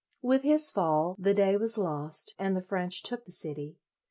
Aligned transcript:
With 0.23 0.41
his 0.41 0.71
fall, 0.71 1.15
the 1.19 1.31
day 1.35 1.55
was 1.57 1.77
lost, 1.77 2.33
and 2.39 2.55
the 2.55 2.63
French 2.63 3.03
took 3.03 3.23
the 3.23 3.31
city. 3.31 3.75